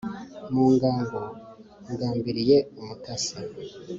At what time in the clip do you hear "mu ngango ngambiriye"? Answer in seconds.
0.53-2.57